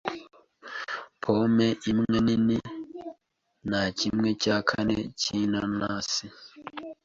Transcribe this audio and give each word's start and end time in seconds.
Pome 1.21 1.67
imwe 1.91 2.17
nini 2.25 2.57
na 3.69 3.81
Kimwe 3.97 4.29
cya 4.43 4.57
kane 4.69 4.97
cy’inanasi 5.19 6.25